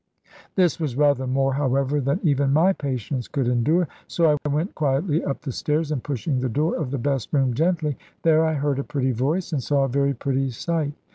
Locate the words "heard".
8.55-8.79